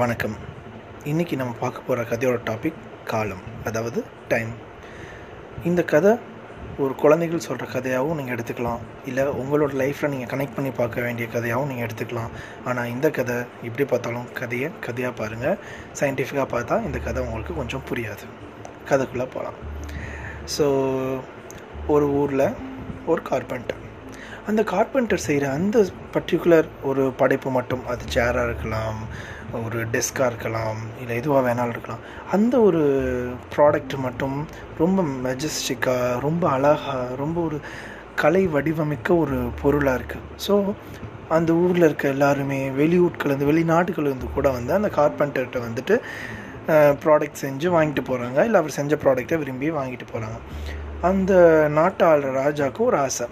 [0.00, 0.34] வணக்கம்.
[1.10, 2.80] இன்றைக்கி நம்ம பார்க்க போகிற கதையோட டாபிக்
[3.10, 3.98] காலம் அதாவது
[4.32, 4.50] டைம்
[5.68, 6.12] இந்த கதை
[6.82, 8.82] ஒரு குழந்தைகள் சொல்கிற கதையாகவும் நீங்கள் எடுத்துக்கலாம்.
[9.10, 12.34] இல்லை உங்களோட லைஃப்பில் நீங்கள் கனெக்ட் பண்ணி பார்க்க வேண்டிய கதையாகவும் நீங்கள் எடுத்துக்கலாம்.
[12.64, 13.36] ஆனால் இந்த கதை
[13.68, 15.56] எப்படி பார்த்தாலும் கதையை கதையாக பாருங்கள்
[16.00, 18.26] சயின்டிஃபிக்காக பார்த்தா இந்த கதை உங்களுக்கு கொஞ்சம் புரியாது.
[18.90, 19.58] கதைக்குள்ளே போகலாம்
[20.56, 20.66] ஸோ
[21.94, 22.48] ஒரு ஊரில்
[23.12, 23.82] ஒரு கார்பெண்டர்
[24.50, 25.78] அந்த கார்பெண்டர் செய்கிற அந்த
[26.16, 29.00] பர்டிகுலர் ஒரு படைப்பு மட்டும் அது சேராக இருக்கலாம்
[29.52, 32.02] ஒரு டெஸ்காக இருக்கலாம் இல்லை எதுவாக வேணாலும் இருக்கலாம்.
[32.32, 32.82] அந்த ஒரு
[33.56, 34.46] ப்ராடக்ட் மட்டும்
[34.78, 37.60] ரொம்ப மெஜஸ்டிக்காக ரொம்ப அழகாக ரொம்ப ஒரு
[38.22, 40.74] கலை வடிவமைக்க ஒரு பொருளாக இருக்குது ஸோ
[41.28, 45.96] அந்த ஊரில் இருக்க எல்லாருமே வெளியூட்கள்லேருந்து வெளிநாட்டுகள்லேருந்து கூட வந்து அந்த கார்பெண்டர்கிட்ட வந்துட்டு
[47.04, 50.38] ப்ராடக்ட் செஞ்சு வாங்கிட்டு போகிறாங்க இல்லை அவர் செஞ்ச ப்ராடக்டை விரும்பி வாங்கிட்டு போகிறாங்க
[51.00, 51.32] அந்த
[51.68, 53.26] நாட்டு ஆளுற ராஜாவுக்கு ஒரு ஆசை.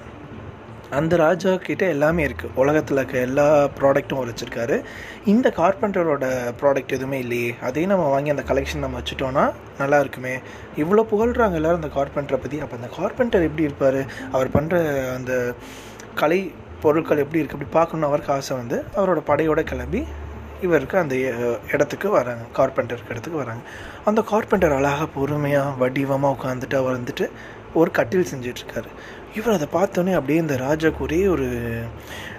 [0.91, 3.47] அந்த ராஜா கிட்டே எல்லாமே இருக்குது உலகத்தில் இருக்க எல்லா
[3.79, 4.77] ப்ராடக்ட்டும் வச்சுருக்காரு.
[5.25, 6.27] இந்த கார்பெண்டரோட
[6.61, 7.55] ப்ராடக்ட் எதுவுமே இல்லையே.
[7.61, 9.45] அதையும் நம்ம வாங்கி அந்த கலெக்ஷன் நம்ம வச்சுட்டோன்னா
[9.79, 10.35] நல்லா இருக்குமே.
[10.83, 14.01] இவ்வளோ புகழ்கிறாங்க எல்லோரும் அந்த கார்பெண்டரை பற்றி அப்போ அந்த கார்பெண்டர் எப்படி இருப்பார்?
[14.33, 14.83] அவர் பண்ணுற
[15.17, 15.33] அந்த
[16.23, 16.41] கலை
[16.85, 20.03] பொருட்கள் எப்படி இருக்குது அப்படி பார்க்கணுன்னு அவருக்கு ஆசை வந்து அவரோட படையோட கிளம்பி
[20.61, 21.15] இவருக்கு அந்த
[21.73, 22.45] இடத்துக்கு வராங்க.
[22.59, 23.63] கார்பெண்டருக்கு இடத்துக்கு வராங்க.
[24.05, 27.27] அந்த கார்பெண்டர் அழகாக பொறுமையாக வடிவமாக உட்காந்துட்டு அவர் வந்துட்டு
[27.81, 28.91] ஒரு கட்டில் செஞ்சிட்ருக்காரு
[29.35, 31.47] இவர் அதை பார்த்தோன்னே அப்படியே இந்த ராஜாக்கு ஒரே ஒரு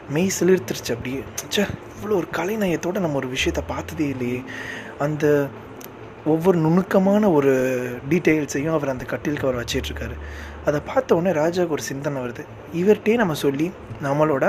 [0.09, 0.91] மெய் சிலிர்த்துருச்சு.
[0.95, 4.43] அப்படியே சே இவ்வளோ ஒரு கலைநயத்தோடு நம்ம ஒரு விஷயத்த பார்த்ததே இல்லையே.
[5.05, 5.47] அந்த
[6.25, 7.52] ஒவ்வொரு நுணுக்கமான ஒரு
[8.09, 10.15] டீட்டெயில்ஸையும் அவர் அந்த கட்டிலுக்கு அவர் வச்சிட்ருக்காரு.
[10.65, 12.43] அதை பார்த்த உடனே ராஜாவுக்கு ஒரு சிந்தனை வருது.
[12.73, 13.71] இவர்கிட்டே நம்ம சொல்லி
[14.03, 14.45] நம்மளோட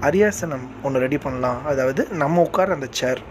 [0.00, 1.60] அரியாசனம் ஒன்று ரெடி பண்ணலாம்.
[1.66, 3.22] அதாவது நம்ம உட்கார அந்த சேர்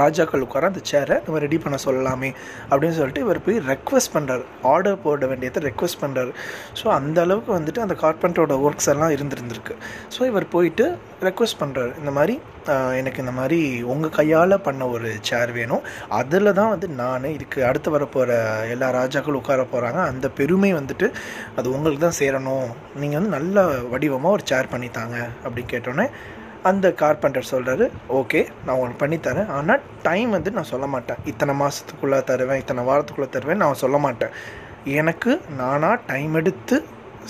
[0.00, 2.30] ராஜாக்கள் உட்கார அந்த சேரை நம்ம ரெடி பண்ண சொல்லலாமே
[2.70, 6.32] அப்படின்னு சொல்லிட்டு இவர் போய் ரெக்வஸ்ட் பண்ணுறாரு ஆர்டர் போட வேண்டியதை ரெக்வஸ்ட் பண்ணுறாரு
[6.80, 9.76] ஸோ அந்த அளவுக்கு வந்துட்டு அந்த கார்பெண்டரோட ஒர்க்ஸ் எல்லாம் இருந்திருந்திருக்கு.
[10.16, 10.86] ஸோ இவர் போயிட்டு
[11.28, 12.36] ரெக்வஸ்ட் பண்ணுறாரு இந்த மாதிரி
[12.98, 13.58] எனக்கு இந்த மாதிரி
[13.92, 15.82] உங்கள் கையால் பண்ண ஒரு சேர் வேணும்.
[16.18, 18.30] அதில் தான் வந்து நான் இதுக்கு அடுத்து வரப்போகிற
[18.74, 21.08] எல்லா ராஜாக்களும் உட்கார போகிறாங்க அந்த பெருமை வந்துட்டு
[21.58, 22.70] அது உங்களுக்கு தான் சேரணும்.
[23.02, 26.06] நீங்கள் வந்து நல்ல வடிவமாக ஒரு சேர் பண்ணித்தாங்க அப்படின்னு கேட்டோன்னே
[26.68, 27.86] அந்த கார்பெண்டர் சொல்கிறாரு
[28.18, 31.18] ஓகே நான் உங்களுக்கு பண்ணித்தரேன் ஆனால் டைம் வந்து நான் சொல்ல மாட்டேன்.
[31.30, 34.32] இத்தனை மாதத்துக்குள்ளே தருவேன் இத்தனை வாரத்துக்குள்ளே தருவேன் நான் சொல்ல மாட்டேன்.
[35.00, 36.76] எனக்கு நானாக டைம் எடுத்து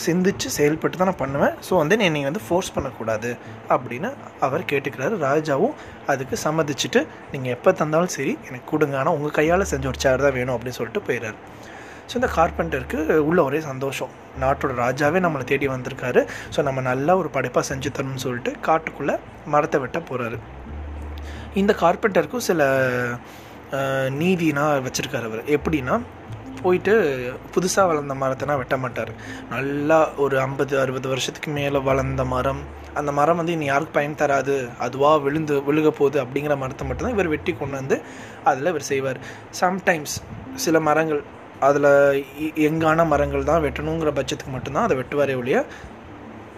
[0.05, 1.55] சிந்திச்சு செயல்பட்டு தான் நான் பண்ணுவேன்.
[1.67, 3.31] ஸோ வந்து நீங்கள் வந்து ஃபோர்ஸ் பண்ணக்கூடாது.
[3.75, 4.09] அப்படின்னு
[4.47, 5.17] அவர் கேட்டுக்கிறாரு.
[5.29, 5.77] ராஜாவும்
[6.13, 7.03] அதுக்கு சம்மதிச்சுட்டு
[7.35, 8.97] நீங்கள் எப்போ தந்தாலும் சரி எனக்கு கொடுங்க.
[9.03, 10.57] ஆனால் உங்கள் கையால் செஞ்ச ஒரு சேர் தான் வேணும்.
[10.57, 11.39] அப்படின்னு சொல்லிட்டு போயிடுறாரு
[12.09, 14.13] ஸோ இந்த கார்பெண்டருக்கு உள்ள ஒரே சந்தோஷம்.
[14.43, 16.23] நாட்டோட ராஜாவே நம்மளை தேடி வந்திருக்காரு.
[16.55, 19.17] ஸோ நம்ம நல்லா ஒரு படைப்பாக செஞ்சு தரணும்னு சொல்லிட்டு காட்டுக்குள்ளே
[19.55, 20.39] மரத்தை வெட்ட போகிறாரு
[21.63, 22.63] இந்த கார்பெண்டருக்கும் சில
[24.21, 25.43] நீதினா வச்சுருக்காரு அவர்.
[25.57, 25.95] எப்படின்னா
[26.63, 26.93] போயிட்டு
[27.55, 29.11] புதுசாக வளர்ந்த மரத்தைனா வெட்ட மாட்டார்.
[29.55, 32.63] நல்லா ஒரு ஐம்பது அறுபது வருஷத்துக்கு மேலே வளர்ந்த மரம்.
[33.01, 34.57] அந்த மரம் வந்து இனி யாருக்கு பயன் தராது?
[34.87, 37.97] அதுவாக விழுந்து விழுக போகுது அப்படிங்கிற மரத்தை மட்டும்தான் இவர் வெட்டி கொண்டு வந்து
[38.51, 39.21] அதில் இவர் செய்வார்.
[39.61, 40.17] சம்டைம்ஸ்
[40.65, 41.23] சில மரங்கள்
[41.61, 45.65] அதில் எங்கான மரங்கள் தான் வெட்டணுங்கிற பட்சத்துக்கு மட்டும்தான் அதை வெட்டுவாரே ஒழிய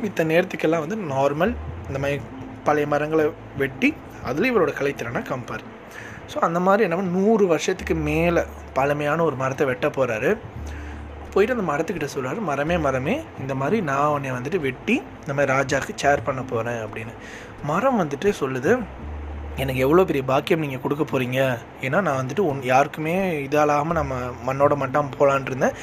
[0.02, 1.54] மித்த நேரத்துக்கெல்லாம் வந்து நார்மல்
[1.88, 2.20] இந்த மாதிரி
[2.64, 5.64] பழைய மரங்களை வெட்டி அதில் இவரோட கலைத்திறனை கம்பேர்
[6.32, 8.42] ஸோ அந்த மாதிரி என்ன நூறு வருஷத்துக்கு மேலே
[8.74, 10.36] பழமையான ஒரு மரத்தை வெட்ட போகிறாரு
[11.32, 15.94] போயிட்டு அந்த மரத்துக்கிட்ட சொல்கிறாரு மரமே மரமே இந்த மாதிரி நான் உன்னை வந்துட்டு வெட்டி இந்த மாதிரி ராஜாவுக்கு
[15.94, 17.12] சேர் பண்ண போகிறேன் அப்படின்னு.
[17.64, 18.82] மரம் வந்துட்டு சொல்லுது
[19.62, 21.38] எனக்கு எவ்வளோ பெரிய பாக்கியம் நீங்கள் கொடுக்க போகிறீங்க
[21.86, 24.14] ஏன்னா நான் வந்துட்டு ஒன் யாருக்குமே இதாலாமல் நம்ம
[24.46, 25.76] மண்ணோட மட்டம் போகலான் இருந்தேன்.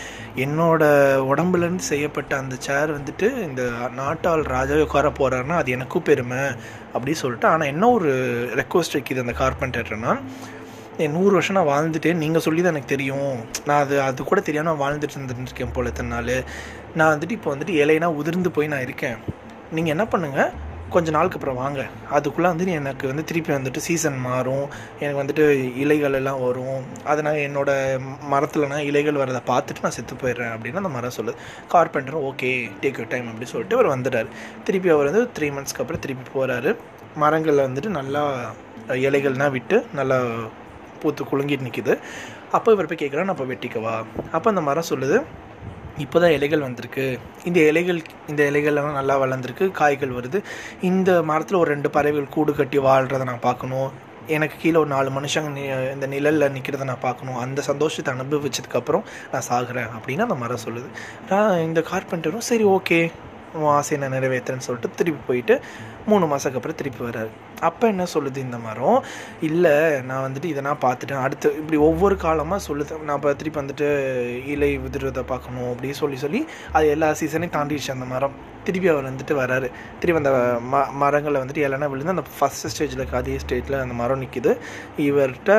[0.45, 0.83] என்னோட
[1.31, 3.63] உடம்புலேருந்து செய்யப்பட்ட அந்த சேர் வந்துட்டு இந்த
[3.99, 6.41] நாட்டால் ராஜாவே உட்கார போகிறாருன்னா அது எனக்கும் பெருமை
[6.95, 8.11] அப்படி சொல்லிட்டு ஆனால் என்ன ஒரு
[8.59, 10.13] ரெக்வஸ்ட் வைக்கிது அந்த கார்பெண்டர்னா
[11.03, 12.21] என் நூறு வருஷம் நான் வாழ்ந்துட்டேன்.
[12.23, 13.37] நீங்கள் சொல்லி தான் எனக்கு தெரியும்.
[13.67, 16.35] நான் அது அது கூட தெரியாமல் நான் வாழ்ந்துட்டு இருந்துருக்கேன் போல இத்தனை நாள்.
[16.99, 19.17] நான் வந்துட்டு இப்போ வந்துட்டு இலைனா உதிர்ந்து போய் நான் இருக்கேன்.
[19.77, 20.51] நீங்கள் என்ன பண்ணுங்கள்
[20.95, 21.81] கொஞ்ச நாளுக்கு அப்புறம் வாங்க.
[22.17, 24.65] அதுக்குள்ளே வந்து எனக்கு வந்து திருப்பி வந்துட்டு சீசன் மாறும்.
[24.99, 25.45] எனக்கு வந்துட்டு
[25.83, 26.81] இலைகள் எல்லாம் வரும்.
[27.11, 27.99] அதை நான் என்னோடய
[28.33, 31.35] மரத்தில் இலைகள் வரதை பார்த்துட்டு நான் செத்து போயிடுறேன் அப்படின்னு அந்த மரம் சொல்லுது.
[31.73, 32.51] கார்பெண்டரும் ஓகே
[32.81, 34.31] டேக் யூ டைம் அப்படின்னு சொல்லிட்டு அவர் வந்துட்டார்.
[34.63, 36.73] திருப்பி அவர் வந்து த்ரீ மந்த்ஸ்க்கு அப்புறம் திருப்பி போகிறாரு
[37.23, 38.23] மரங்களில் வந்துட்டு நல்லா
[39.07, 40.17] இலைகள்லாம் விட்டு நல்லா
[41.01, 41.93] பூத்து குலுங்கிட்டு நிற்கிது
[42.57, 43.95] அப்போ இவர் போய் கேட்குறான் நான் அப்போ வெட்டிக்கவா?
[44.35, 45.17] அப்போ அந்த மரம் சொல்லுது
[45.97, 47.19] இப்போ தான் இலைகள் வந்திருக்கு.
[47.43, 50.39] இந்த இலைகள் இந்த இலைகள்லாம் நல்லா வளர்ந்துருக்கு காய்கள் வருது.
[50.81, 53.91] இந்த மரத்தில் ஒரு ரெண்டு பறவைகள் கூடு கட்டி வாழ்கிறத நான் பார்க்கணும்.
[54.27, 55.49] எனக்கு கீழே ஒரு நாலு மனுஷங்க
[55.93, 57.37] இந்த நிழலில் நிற்கிறத நான் பார்க்கணும்.
[57.43, 60.89] அந்த சந்தோஷத்தை அனுபவிச்சதுக்கப்புறம் நான் சாகுறேன் அப்படின்னு அந்த மரம் சொல்லுது.
[61.29, 63.11] நான் இந்த கார்பெண்டரும் சரி ஓகே.
[63.55, 65.61] உன் ஆசையை நான் நிறைவேற்றுறேன்னு சொல்லிட்டு திருப்பி போயிட்டு
[66.05, 67.31] மூணு மாதத்துக்கு அப்புறம் திருப்பி வர்றாரு.
[67.61, 69.03] அப்போ என்ன சொல்லுது இந்த மரம்?
[69.41, 69.75] இல்லை
[70.09, 71.23] நான் வந்துட்டு இதை நான் பார்த்துட்டேன்.
[71.25, 73.01] அடுத்து இப்படி ஒவ்வொரு காலமாக சொல்லுது.
[73.03, 73.89] நான் இப்போ திருப்பி வந்துட்டு
[74.53, 76.41] இலை உதிர்வதை பார்க்கணும் அப்படின்னு சொல்லி சொல்லி
[76.71, 78.35] அது எல்லா சீசனையும் தாண்டிடுச்சு அந்த மரம்.
[78.67, 79.67] திருப்பி அவர் வந்துட்டு வராரு.
[79.99, 80.31] திருப்பி அந்த
[80.73, 84.51] ம மரங்களை வந்துட்டு இலைனா விழுந்து அந்த ஃபஸ்ட் ஸ்டேஜில் அதே ஸ்டேஜில் அந்த மரம் நிற்கிது
[85.05, 85.51] இவர்கிட்ட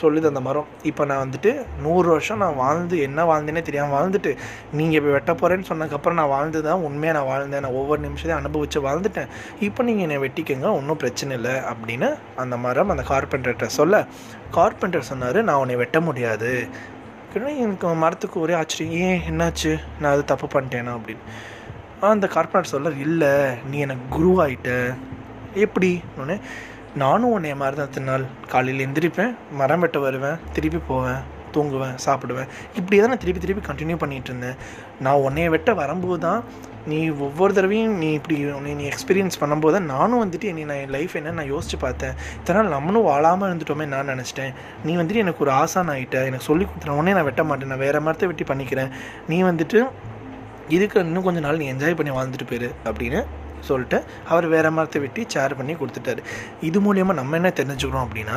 [0.00, 1.50] சொல்லுது அந்த மரம் இப்போ நான் வந்துட்டு
[1.84, 4.36] நூறு வருஷம் நான் வாழ்ந்து என்ன வாழ்ந்தேனே தெரியாமல் வாழ்ந்துட்டு
[4.78, 7.64] நீங்கள் இப்போ வெட்ட போகிறேன்னு சொன்னதுக்கப்புறம் நான் வாழ்ந்து தான் உண்மையாக நான் வாழ்ந்தேன்.
[7.66, 9.30] நான் ஒவ்வொரு நிமிஷத்தையும் அனுபவித்து வாழ்ந்துட்டேன்.
[9.68, 13.98] இப்போ நீங்கள் என்னை வெட்டிக்கங்க ஒன்றும் பிரச்சனை பிரச்சனை இல்லை அப்படின்னு அந்த மரம் அந்த கார்பெண்டர்கிட்ட சொல்ல
[14.54, 16.50] கார்பெண்டர் சொன்னார் நான் உன்னை வெட்ட முடியாது.
[17.34, 18.96] எனக்கு மரத்துக்கு ஒரே ஆச்சரியம்.
[19.06, 19.22] ஏன்?
[19.30, 19.70] என்னாச்சு?
[20.00, 20.92] நான் அது தப்பு பண்ணிட்டேனா?
[20.96, 21.22] அப்படின்னு.
[22.00, 23.32] அந்த கார்பெண்டர் சொல்ல இல்லை
[23.70, 24.68] நீ எனக்கு குருவாயிட்ட
[25.64, 25.90] எப்படி?
[26.16, 26.36] உடனே
[26.94, 31.20] நானும் உன்னைய மாதிரி தான் நாள் காலையில் எந்திரிப்பேன் மரம் வெட்ட வருவேன் திருப்பி போவேன்
[31.52, 32.48] தூங்குவேன் சாப்பிடுவேன்.
[32.74, 34.56] இப்படியே தான் நான் திருப்பி திருப்பி கண்டினியூ பண்ணிகிட்டு இருந்தேன்.
[35.00, 36.42] நான் உன்னைய வெட்ட வரும்போது தான்
[36.90, 41.14] நீ ஒவ்வொரு தடவையும் நீ இப்படி உன்னை நீ எக்ஸ்பீரியன்ஸ் பண்ணும்போது நானும் வந்துட்டு என்னை நான் என் லைஃப்
[41.20, 42.14] என்ன நான் யோசிச்சு பார்த்தேன்.
[42.42, 44.52] இதனால் நம்மளும் வாழாமல் இருந்துட்டோமே நான் நினச்சிட்டேன்.
[44.84, 47.72] நீ வந்துட்டு எனக்கு ஒரு ஆசான் ஆகிட்ட எனக்கு சொல்லி கொடுத்துற உடனே நான் வெட்ட மாட்டேன்.
[47.72, 48.92] நான் வேறு மரத்தை வெட்டி பண்ணிக்கிறேன்.
[49.32, 49.80] நீ வந்துட்டு
[50.76, 53.20] இதுக்கு இன்னும் கொஞ்சம் நாள் நீ என்ஜாய் பண்ணி வாழ்ந்துட்டு போயிரு அப்படின்னு
[53.68, 53.98] சொல்லிட்டு
[54.32, 56.22] அவர் வேறு மரத்தை வெட்டி சேர் பண்ணி கொடுத்துட்டாரு.
[56.68, 58.36] இது மூலயமா நம்ம என்ன தெரிஞ்சுக்கிறோம் அப்படின்னா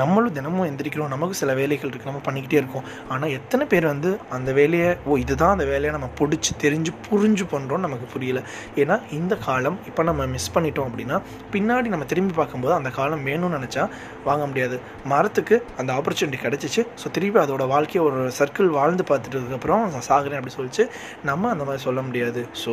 [0.00, 1.10] நம்மளும் தினமும் எந்திரிக்கிறோம்.
[1.14, 2.86] நமக்கு சில வேலைகள் இருக்குது நம்ம பண்ணிக்கிட்டே இருக்கோம்.
[3.14, 7.84] ஆனால் எத்தனை பேர் வந்து அந்த வேலையை ஓ இதுதான் அந்த வேலையை நம்ம பிடிச்சி தெரிஞ்சு புரிஞ்சு பண்ணுறோம்
[7.86, 8.42] நமக்கு புரியல.
[8.82, 11.18] ஏன்னா இந்த காலம் இப்போ நம்ம மிஸ் பண்ணிட்டோம் அப்படின்னா
[11.54, 13.84] பின்னாடி நம்ம திரும்பி பார்க்கும்போது அந்த காலம் வேணும்னு நினச்சா
[14.28, 14.78] வாங்க முடியாது.
[15.14, 16.84] மரத்துக்கு அந்த ஆப்பர்ச்சுனிட்டி கிடச்சிச்சு.
[17.02, 20.86] ஸோ திருப்பி அதோட வாழ்க்கையை ஒரு சர்க்கிள் வாழ்ந்து பார்த்துட்டதுக்கப்புறம் சாகுறேன் அப்படி சொல்லிச்சு.
[21.30, 22.42] நம்ம அந்த மாதிரி சொல்ல முடியாது.
[22.64, 22.72] ஸோ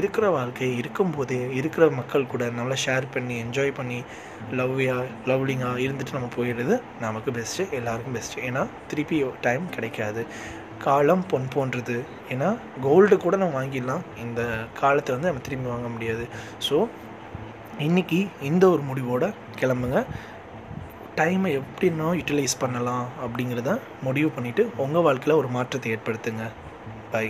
[0.00, 3.98] இருக்கிற வாழ்க்கை இருக்கும்போதே இருக்கிற மக்கள் கூட நல்லா ஷேர் பண்ணி என்ஜாய் பண்ணி
[4.58, 10.24] லவ்வியாக லவ்லிங்காக இருந்துட்டு நம்ம போயிடுறது நமக்கு பெஸ்ட்டு எல்லாருக்கும் பெஸ்ட்டு ஏன்னா திருப்பி டைம் கிடைக்காது.
[10.84, 11.96] காலம் பொன் போன்றது.
[12.28, 12.48] ஏன்னா
[12.82, 14.04] கோல்டு கூட நம்ம வாங்கிடலாம்.
[14.24, 14.42] இந்த
[14.80, 16.26] காலத்தை வந்து நம்ம திரும்பி வாங்க முடியாது.
[16.68, 16.78] ஸோ
[17.78, 19.24] இன்றைக்கி இந்த ஒரு முடிவோட
[19.60, 20.00] கிளம்புங்க.
[21.16, 23.72] டைமை எப்படின்னா யூட்டிலைஸ் பண்ணலாம் அப்படிங்கிறத
[24.02, 26.44] முடிவு பண்ணிவிட்டு உங்கள் வாழ்க்கையில் ஒரு மாற்றத்தை ஏற்படுத்துங்க.
[27.10, 27.26] பை